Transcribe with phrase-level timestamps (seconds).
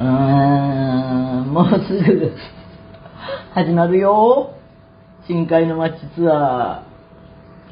[0.00, 2.32] うーん、もうすぐ
[3.52, 4.54] 始まるよ。
[5.26, 6.86] 深海の街ツア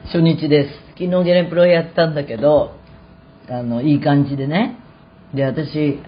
[0.05, 0.75] ー、初日です。
[0.99, 2.75] 昨日ゲネプロやったんだけど、
[3.49, 4.79] あの、いい感じでね。
[5.33, 6.01] で、私、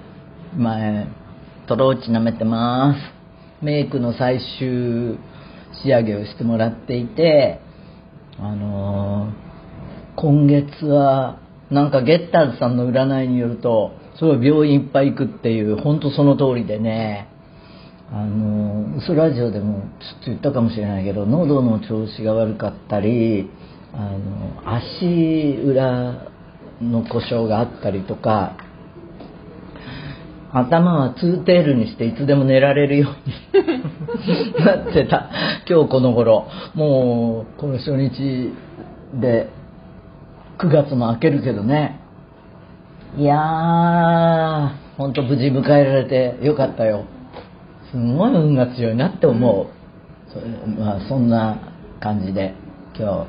[0.58, 1.06] 前、
[1.66, 2.94] トローチ舐めてま
[3.60, 3.64] す。
[3.64, 5.18] メイクの最終
[5.82, 7.60] 仕上げをしてもらっていて、
[8.38, 9.50] あのー
[10.16, 11.38] 今月は、
[11.70, 17.26] なんかゲッターズさんの占いによると、すごい病院いっぱい行くっていう、ほんとその通りでね、
[18.12, 23.48] あの、嘘ラジオでもちょっと言ったかもしれないけど、喉の調子が悪かったり、
[23.94, 25.06] あの、足
[25.64, 26.28] 裏
[26.82, 28.58] の故障があったりとか、
[30.52, 35.30] 頭はツーテールにしていつでも寝られるように なってた。
[35.66, 36.46] 今日この頃。
[36.74, 38.52] もうこの初日
[39.14, 39.48] で
[40.58, 41.99] 9月も明けるけどね。
[43.16, 47.06] いやーほんと無事迎えられてよかったよ。
[47.90, 49.66] すごい運が強いなって思う、
[50.32, 50.38] そ
[50.80, 51.58] まあ、そんな
[52.00, 52.54] 感じで
[52.96, 53.26] 今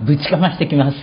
[0.00, 0.96] 日ぶちかましてきます。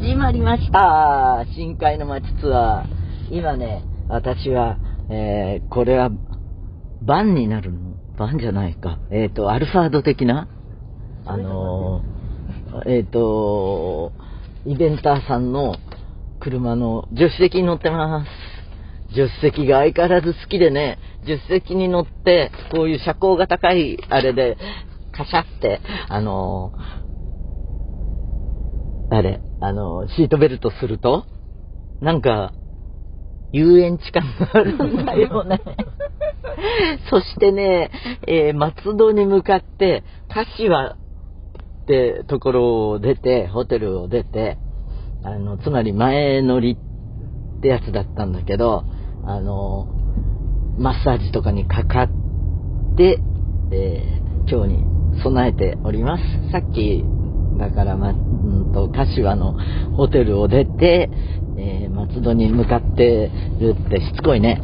[0.00, 1.46] 始まりました。
[1.54, 3.34] 深海の街ツアー。
[3.34, 4.76] 今ね私は、
[5.10, 6.10] えーこれは
[7.02, 7.96] バンになるの？
[8.18, 8.98] バンじゃないか。
[9.10, 10.48] えっ、とアルファード的な？
[11.24, 12.15] あのー
[12.86, 14.12] えっ、と
[14.66, 15.76] イベンターさんの
[16.40, 24.56] 車の助手席に乗ってます助手席が相変わらず好きでね助手席に乗ってこういう車高が高いあれで
[25.12, 27.06] カシャってあのー
[29.08, 31.26] あれ、あの、シートベルトすると、
[32.00, 32.52] なんか、
[33.52, 35.60] 遊園地感があるんだよね。
[37.10, 37.90] そしてね、
[38.26, 40.96] えー松戸に向かって、柏
[41.86, 44.58] ってところを出て、ホテルを出て、
[45.22, 48.84] あの、つまり前乗りってやつだったんだけど、
[49.24, 49.86] あの、
[50.78, 52.08] マッサージとかにかかっ
[52.96, 53.20] て、
[53.72, 56.22] えー今日に備えております。
[56.52, 57.02] さっき、
[57.58, 59.56] だから、ま、うんと、柏の
[59.96, 61.10] ホテルを出て、
[61.58, 64.62] えー松戸に向かってるってしつこいね。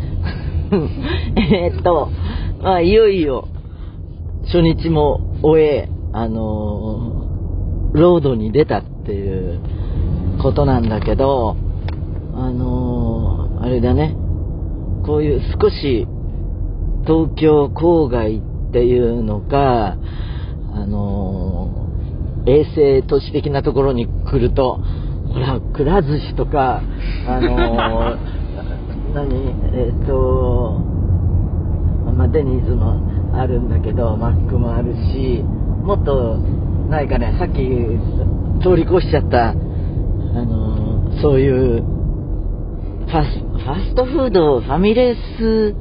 [1.52, 2.10] えっと、
[2.62, 3.48] まあ、いよいよ、
[4.44, 7.32] 初日も終え、あのー
[7.94, 9.60] ロードに出たっていう
[10.40, 11.56] ことなんだけど、
[12.34, 14.16] あのーあれだね、
[15.04, 16.06] こういう少し
[17.06, 19.96] 東京郊外っていうのか、
[20.74, 21.82] あのー
[22.44, 24.80] 衛星都市的なところに来ると、
[25.28, 26.82] ほら、くら寿司とか、
[27.28, 28.18] あのー
[29.14, 30.80] 何、えっ、と、
[32.16, 33.00] まあ、デニーズも
[33.34, 35.44] あるんだけど、マックもあるし、
[35.82, 36.38] もっと、
[36.88, 37.54] ないかね、さっき
[38.62, 45.74] 通り越しちゃった、あのーそういう、ファスファストフード、ファミレス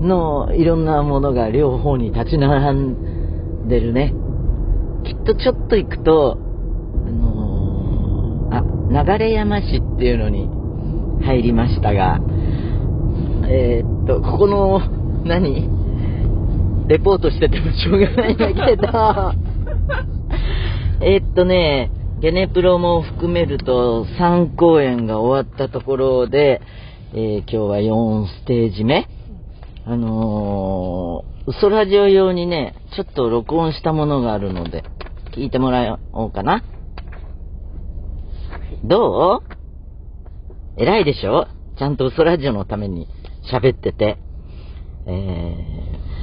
[0.00, 4.12] のいろんなものが両方に立ち並んでるね。
[5.04, 6.38] きっとちょっと行くと、
[7.06, 10.48] あのーあ、流山市っていうのに
[11.24, 12.20] 入りましたが、
[13.48, 14.80] えーっと、ここの、
[15.24, 15.75] 何？
[16.88, 18.86] レポートしててもしょうがないんだけど、
[21.02, 26.60] えーっとね、ゲネプロも含めると3公演が終わったところで、
[27.12, 29.06] えー今日は4ステージ目。
[29.84, 34.82] あのー、嘘ラジオ用にね、ちょっと録音したものがあるので、
[35.32, 36.62] 聞いてもらおうかな。
[38.84, 39.42] ど
[40.78, 40.82] う？
[40.82, 41.46] 偉いでしょ？
[41.78, 43.06] ちゃんと嘘ラジオのために
[43.52, 44.18] 喋ってて。
[45.08, 46.15] えー、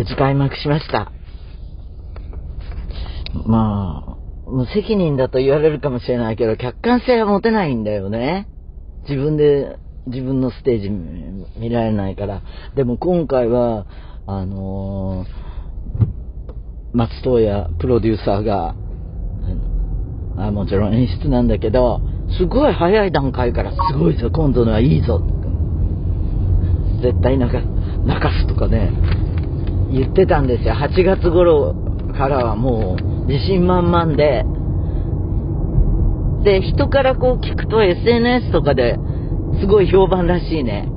[0.00, 1.12] 無事開幕しました。
[3.46, 8.48] まあ、無責任だと言われるかもしれないけど、客観性は持てないんだよね。
[9.06, 12.40] 自分で、自分のステージ見られないから。
[12.76, 13.84] でも今回は、
[14.26, 15.50] あのー
[16.92, 18.74] 松任谷プロデューサーが、
[20.38, 22.00] あもちろん演出なんだけど、
[22.38, 25.20] すごい早い段階から、すごいぞ、今度のはいいぞ。
[27.02, 27.60] 絶対泣か
[28.06, 28.90] 泣かすとかね、
[29.90, 30.74] 言ってたんですよ。
[30.74, 31.74] 8月頃
[32.16, 34.44] からはもう自信満々で、
[36.44, 38.98] で、人からこう聞くと SNS とかで
[39.60, 40.88] すごい評判らしいね。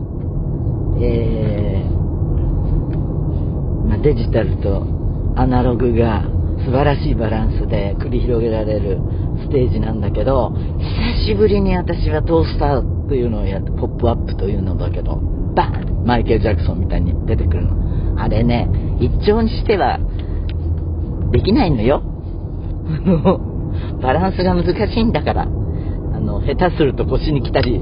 [1.01, 1.93] えー、
[3.87, 4.85] まあ、デジタルと
[5.35, 6.23] アナログが
[6.63, 8.99] 素晴らしいバランスで繰り広げられる
[9.41, 10.53] ステージなんだけど、
[11.25, 15.15] 久しぶりに私はトースターというのをやって、ポップアップというのだけど、
[15.55, 17.82] バンマイケル・ジャクソンみたいに出てくるの。
[18.17, 18.69] あれね、
[18.99, 19.99] 一丁にしては
[21.31, 22.03] できないのよ。
[24.01, 25.43] バランスが難しいんだから。
[25.43, 25.45] あ
[26.19, 27.81] の、下手すると腰に来たり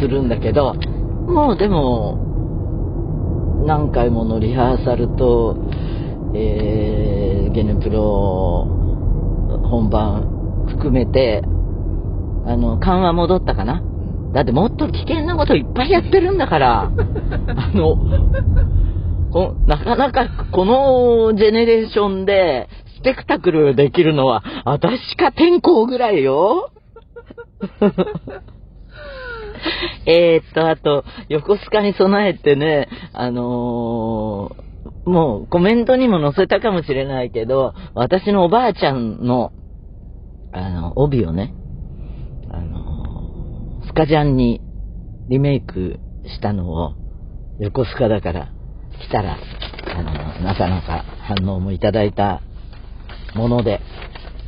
[0.00, 2.24] するんだけど、もうでも、
[3.66, 5.56] 何回ものリハーサルと、
[6.34, 8.66] えー、ゲネプロ
[9.70, 11.42] 本番含めて、
[12.46, 13.82] あの、緩和戻ったかな
[14.34, 16.90] だってもっと危険なこといっぱいやってるんだから、あ
[17.72, 17.96] の、
[19.66, 26.70] なかなかこのジェネレーションでスペクタクルできるのは、私か天候ぐらいよ。
[30.06, 39.52] えっと、あと、横須賀に備えてね、あのー、もうコメントにも載せたかもしれないけど、私のおばあちゃんの、
[40.52, 41.54] あの、帯をね、
[42.50, 44.60] あの、スカジャンに
[45.28, 46.94] リメイクしたのを、
[47.58, 48.52] 横須賀だから
[49.00, 52.40] 来たら、あの、なかなか反応もいただいた
[53.34, 53.80] もので、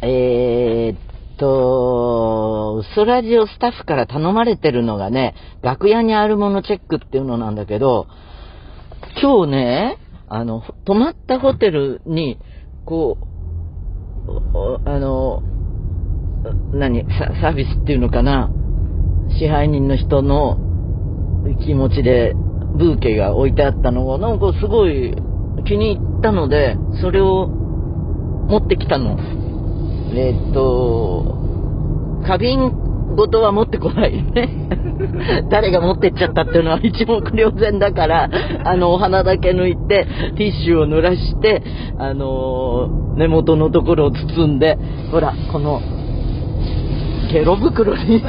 [0.02, 1.06] えー、
[1.36, 8.06] と、ウソラジオスタッフから頼まれてるのがね、楽屋にあるものチェックっていうのなんだけど、
[9.20, 9.98] 今日ね、
[10.28, 12.38] あの、泊まったホテルに、
[12.84, 15.42] こう、あの、
[16.72, 17.04] 何
[17.40, 18.50] サ、ービスっていうのかな、
[19.38, 20.58] 支配人の人の
[21.64, 22.34] 気持ちで
[22.76, 25.14] ブーケが置いてあったのが、なんかすごい
[25.66, 29.18] 気に入ったので、それを持ってきたの。
[30.14, 31.36] えー、っと、
[32.22, 32.86] 花瓶
[33.16, 34.68] ごとは持ってこないね。
[35.50, 38.30] 誰が持ってっちゃったっていうのは一目瞭然だから、
[38.64, 40.06] あの、お花だけ抜いて、
[40.36, 41.62] ティッシュを濡らして、
[41.98, 44.78] あのー、根元のところを包んで、
[45.10, 45.80] ほら、この、
[47.32, 48.22] ゲロ袋に。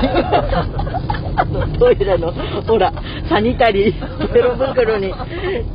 [1.79, 2.33] トイレの、
[2.63, 2.91] ほら、
[3.29, 5.13] サニタリー、ゲロ袋に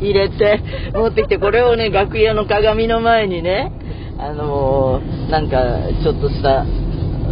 [0.01, 0.61] 入れて、
[0.93, 3.73] 持ってきて、これをね、楽屋の鏡の前にね、
[4.19, 5.63] あのー、なんか、
[6.03, 6.65] ちょっとした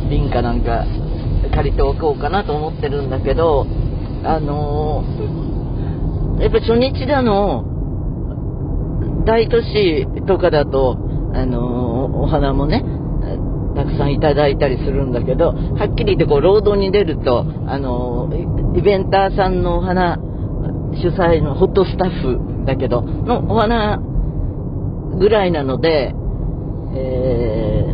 [0.08, 0.84] 瓶かなんか
[1.54, 3.66] 借りておこうかなと思ってるんだけど、
[4.25, 7.64] あのー、やっぱ初日だの、
[9.26, 10.96] 大都市とかだと、
[11.34, 12.84] あのー、お花もね、
[13.75, 18.31] たくさんいただいたりするんだけど、はっきり言ってこう、労働に出ると、あの、
[18.76, 20.19] イベンターさんのお花、
[20.94, 23.99] 主催のホットスタッフだけど、のお花
[25.19, 26.14] ぐらいなので、
[26.94, 27.93] えー、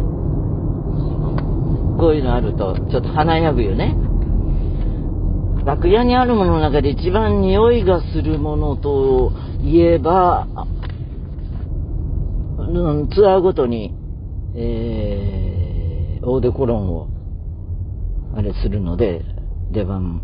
[1.99, 3.97] こういうのあると、ちょっと華やぐよね。
[5.65, 9.33] 楽屋にあるものの中で一番匂いがするものと
[9.63, 10.47] いえば、
[12.59, 13.93] うん、ツアーごとに、
[14.55, 15.56] えー、
[16.29, 17.09] オーデコロンを、
[18.37, 19.23] あれするので、
[19.71, 20.21] 出番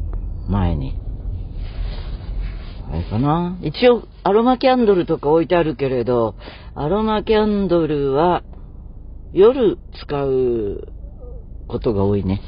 [0.48, 0.98] 前に。
[2.90, 3.56] あれかな？
[3.62, 6.34] 一応、アロマキャンドルとか置いてあるけれど、
[6.74, 8.42] アロマキャンドルは、
[9.32, 10.88] 夜使う
[11.68, 12.42] ことが多いね。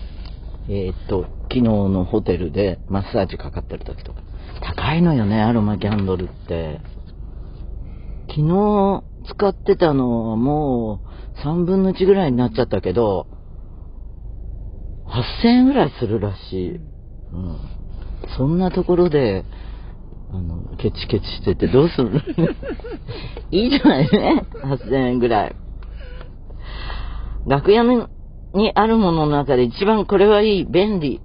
[0.69, 4.21] えー、っと、昨日のホテルでマッサージかかってる時とか。
[4.63, 6.81] 高いのよね、アロマキャンドルって。
[8.29, 11.01] 昨日使ってたのはも
[11.37, 13.29] う3分の1ぐらいになっちゃったけど、
[15.07, 16.71] 8000円ぐらいするらしい。
[16.71, 17.59] うん。
[18.37, 19.45] そんなところで、
[20.33, 22.21] あの、ケチケチしててどうするの？
[23.51, 24.47] いいじゃないね。
[24.63, 25.57] 8000円ぐらい。
[27.47, 27.83] 楽屋
[28.55, 31.21] にあるものの中で一番これはいい、便利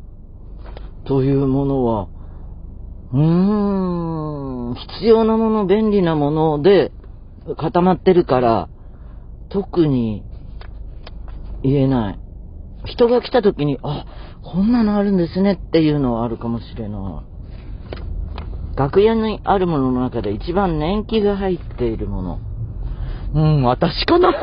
[1.06, 2.08] というものは、
[3.14, 6.92] うーん、必要なもの、便利なもので
[7.58, 8.70] 固まってるから、
[9.50, 10.24] 特に
[11.64, 12.20] 言えない。
[12.86, 14.06] 人が来た時に、あ、
[14.44, 17.30] こんなのあるんですねっていうのはあるかもしれない。
[18.78, 22.40] 楽屋にあるものの中で一番年季が入っているもの。
[23.34, 24.34] うん、私かな。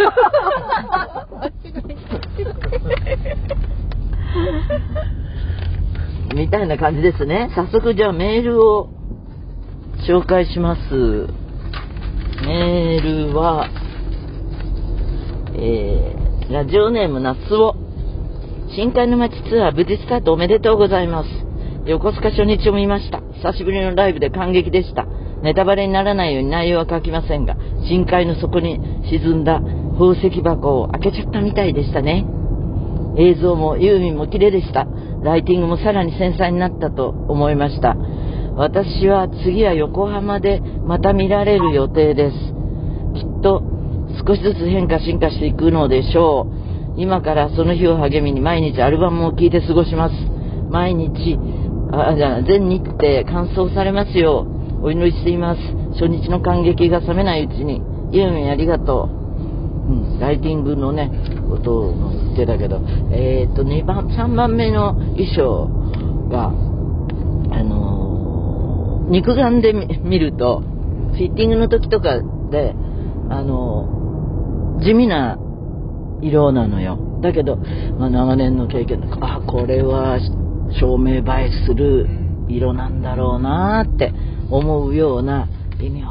[6.35, 7.50] みたいな感じですね。
[7.55, 8.90] 早速じゃあメールを
[10.07, 10.81] 紹介します。
[12.45, 13.71] メールは、
[15.55, 17.86] えー、ラジオネーム夏を
[18.75, 21.28] 深海の街ツアー無事スタートおめでとうございます。
[21.87, 23.20] 横須賀初日を見ました。
[23.42, 25.06] 久しぶりのライブで感激でした。
[25.42, 27.56] ネタバレにならないように内容は書きませんが、
[27.88, 29.61] 深海の底に沈んだ
[29.92, 32.26] 宝石箱を開けちゃったみたいでしたね。
[33.18, 34.87] 映像もユーミンも綺麗でした。
[35.23, 37.96] ライティングもさらに繊細になったと思いました。
[38.56, 42.37] 私は次は横浜でまた見られる予定です。
[43.14, 43.62] きっと
[44.26, 46.65] 少しずつ変化進化していくのでしょう。
[46.97, 50.15] 今からその日を励みに毎日アルバムを聴いて過ごします。
[50.71, 51.38] 毎日、
[51.93, 54.47] あ、じゃあ全日程完走されますよ
[54.81, 54.85] う。
[54.87, 55.61] お祈りしています。
[55.95, 59.17] 初日の感激が冷めないうちに、ユーミンありがとう。
[59.88, 61.11] うん、ライティングのね、
[61.49, 65.69] ことのってたけど、えっ、と、2番、3番目の衣装
[66.29, 67.97] が、あのー
[69.09, 70.65] 肉眼で見見ると、
[71.12, 72.75] フィッティングの時とかで、
[73.31, 75.38] あのー地味な
[76.23, 77.20] 色なのよ。
[77.23, 77.56] だけど、
[77.99, 80.18] まあ、長年の経験で、あ、これは
[80.80, 82.08] 照明映えする
[82.49, 84.12] 色なんだろうなって
[84.50, 86.06] 思うような微妙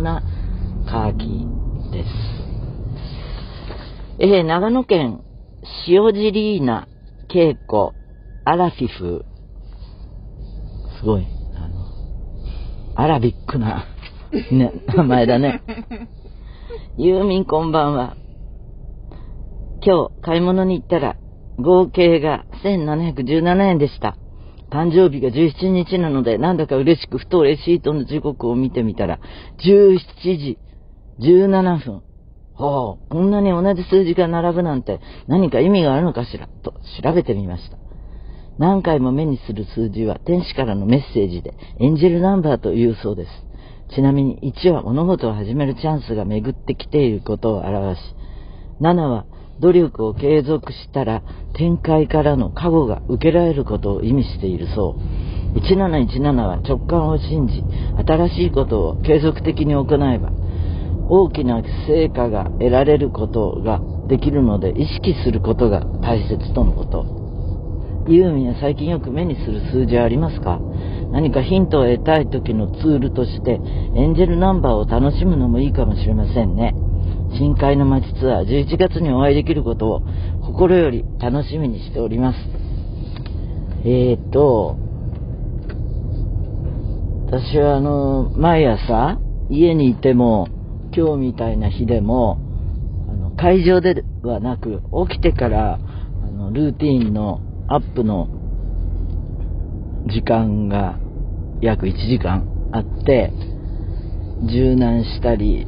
[0.00, 0.22] な
[0.88, 1.46] カーキ
[1.92, 2.10] です。
[4.18, 5.22] えー長野県
[5.86, 6.88] 塩尻ナ
[7.32, 7.92] 稽古
[8.44, 9.24] アラフィフ。
[10.98, 11.86] すごい、あの、
[12.96, 13.86] アラビックな、
[14.50, 15.62] ね、名前だね。
[16.98, 18.16] ユーミンこんばんは。
[19.82, 21.16] 今日買い物に行ったら
[21.58, 24.16] 合計が1717円でした。
[24.70, 29.18] 誕生日が17日なのでなんだか嬉しくふとレシートの時刻を見てみたら
[29.64, 30.58] 17時
[31.20, 32.02] 17分。
[32.54, 36.46] はあ、こんなに同じ数字が並ぶなんて何か意味があるのかしら？
[36.62, 37.78] と調べてみました。
[38.58, 43.30] 何回も目にする数字は天使からのメッセージでエンジェルナンバーというそうです。
[43.94, 48.02] ちなみに1は物事を始めるチャンスが巡ってきていることを表し、
[48.80, 49.24] 7は
[49.60, 51.22] 努力を継続したら
[51.54, 55.58] 展開からの過護が受けられることを意味しているそう。
[55.58, 57.62] 1717は直感を信じ、
[58.06, 60.30] 新しいことを継続的に行えば、
[61.08, 67.20] 大きな成果が得られることができるので意識することが大切とのこと。
[68.08, 70.60] ユーミンは最近よく目にする数字はありますか？
[71.12, 73.60] 何かヒントを得たい時のツールとして
[73.96, 76.74] エンジェルナンバーを楽しむのもいいかもしれませんね。
[77.38, 80.02] 深海の街ツアー11月にお会いできることを
[80.42, 82.38] 心より楽しみにしております。
[83.84, 84.76] えーと、
[87.26, 89.18] 私はあの、毎朝
[89.48, 90.48] 家にいても
[90.94, 92.38] 今日みたいな日でも
[93.08, 95.78] あの会場ではなく起きてからあ
[96.30, 98.28] のルーティンのアップの
[100.08, 100.98] 時間が
[101.60, 103.32] 約1時間あって
[104.50, 105.66] 柔軟したり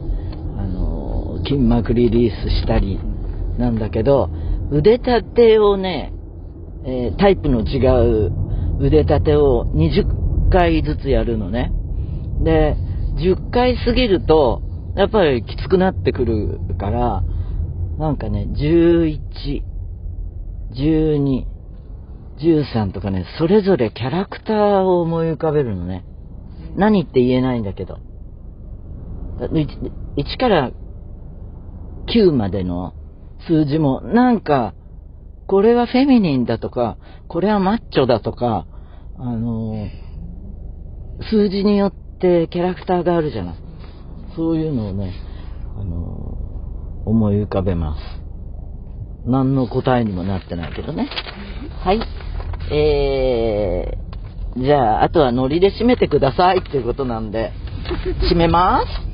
[1.44, 2.98] 筋膜リリースしたり
[3.58, 4.30] なんだけど
[4.70, 6.12] 腕立てをね、
[6.84, 7.78] えータイプの違
[8.26, 8.32] う
[8.80, 11.72] 腕立てを20回ずつやるのね
[12.42, 12.76] で
[13.18, 14.62] 10回過ぎると
[14.96, 17.22] やっぱりきつくなってくるから
[17.98, 19.62] なんかね11
[20.74, 21.52] 12
[22.42, 26.04] 13とかね、それぞれキャラクターを思い浮かべるのね。
[26.76, 27.98] 何って言えないんだけど。
[29.38, 30.72] 1から
[32.14, 32.94] 9までの
[33.46, 34.74] 数字も、なんか、
[35.46, 38.66] これはフェミニンだとか、これはマッチョだとか、
[39.18, 39.88] あの、
[41.30, 43.56] 数字によってキャラクターがあるじゃない。
[44.36, 45.12] そういうのをね、
[45.76, 46.38] あの、
[47.04, 48.00] 思い浮かべます。
[49.26, 51.08] 何の答えにもなってないけどね。
[51.84, 52.00] はい。
[52.72, 57.52] えー、じゃあ、あとはノリで締めてくださいっていうことなんで、
[58.30, 59.11] 締めます。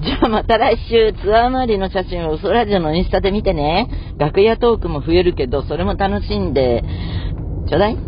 [0.00, 3.88] じゃあまた来週、ツアー周りの写真をウソラジオのインスタで見てね。
[4.16, 6.84] 楽屋トークも増えるけど、それも楽しんで、
[7.68, 7.98] ちょうだい。